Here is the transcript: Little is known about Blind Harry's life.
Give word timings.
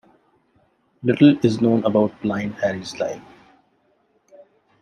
Little 1.03 1.37
is 1.45 1.61
known 1.61 1.85
about 1.85 2.19
Blind 2.23 2.55
Harry's 2.55 2.97
life. 2.99 3.21